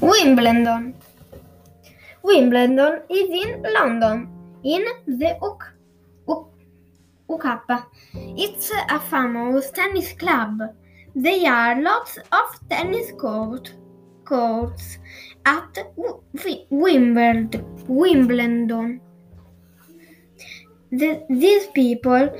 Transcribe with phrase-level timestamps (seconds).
[0.00, 0.94] Wimbledon.
[2.22, 4.28] Wimbledon is in London,
[4.62, 5.72] in the UK.
[7.30, 7.86] UK.
[8.14, 10.60] It's a famous tennis club.
[11.14, 13.74] There are lots of tennis court,
[14.24, 14.98] courts
[15.46, 15.78] at
[16.70, 17.50] Wimbledon.
[20.92, 22.30] The, these people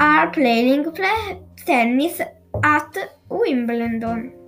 [0.00, 2.20] are playing play tennis
[2.64, 2.96] at
[3.28, 4.41] Wimbledon.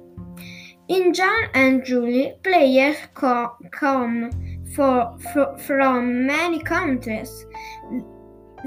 [0.87, 4.31] In June and Julie, players co- come
[4.75, 7.47] for, for, from many countries.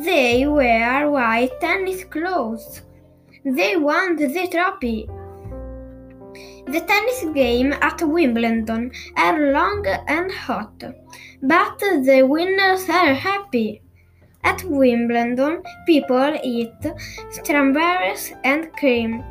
[0.04, 2.82] They wear white tennis clothes.
[3.46, 5.08] They won the trophy.
[6.66, 10.84] The tennis game at Wimbledon are long and hot,
[11.44, 13.84] but the winners are happy.
[14.44, 16.74] At Wimbledon, people eat
[17.30, 19.24] strawberries and cream.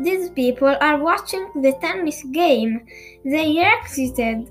[0.00, 2.86] These people are watching the tennis game.
[3.24, 4.50] They are excited.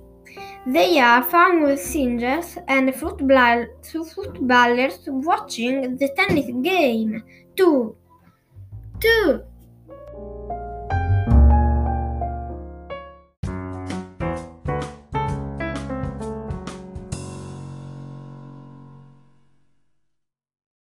[0.66, 7.24] They are famous singers and football, footballers watching the tennis game
[7.56, 7.96] too.
[9.00, 9.44] Too.